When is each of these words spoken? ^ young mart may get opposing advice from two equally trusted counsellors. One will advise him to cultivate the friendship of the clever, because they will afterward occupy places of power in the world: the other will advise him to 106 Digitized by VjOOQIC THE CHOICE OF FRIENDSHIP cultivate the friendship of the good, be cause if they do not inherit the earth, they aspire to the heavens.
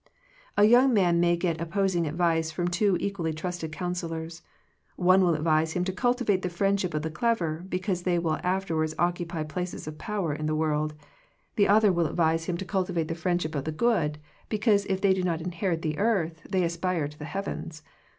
^ 0.57 0.67
young 0.67 0.95
mart 0.95 1.13
may 1.13 1.37
get 1.37 1.61
opposing 1.61 2.07
advice 2.07 2.49
from 2.49 2.67
two 2.67 2.97
equally 2.99 3.31
trusted 3.31 3.71
counsellors. 3.71 4.41
One 4.95 5.21
will 5.21 5.35
advise 5.35 5.73
him 5.73 5.83
to 5.83 5.93
cultivate 5.93 6.41
the 6.41 6.49
friendship 6.49 6.95
of 6.95 7.03
the 7.03 7.11
clever, 7.11 7.63
because 7.69 8.01
they 8.01 8.17
will 8.17 8.39
afterward 8.41 8.95
occupy 8.97 9.43
places 9.43 9.85
of 9.85 9.99
power 9.99 10.33
in 10.33 10.47
the 10.47 10.55
world: 10.55 10.95
the 11.55 11.67
other 11.67 11.93
will 11.93 12.07
advise 12.07 12.45
him 12.45 12.57
to 12.57 12.65
106 12.65 12.65
Digitized 12.65 12.65
by 12.65 12.65
VjOOQIC 12.65 12.65
THE 12.65 12.65
CHOICE 12.65 12.65
OF 12.65 12.67
FRIENDSHIP 12.67 12.67
cultivate 12.67 13.07
the 13.15 13.21
friendship 13.21 13.53
of 13.55 13.63
the 13.63 13.71
good, 13.71 14.17
be 14.49 14.57
cause 14.57 14.85
if 14.87 15.01
they 15.01 15.13
do 15.13 15.21
not 15.21 15.41
inherit 15.41 15.81
the 15.83 15.97
earth, 15.99 16.41
they 16.49 16.63
aspire 16.63 17.07
to 17.07 17.19
the 17.19 17.25
heavens. 17.25 17.83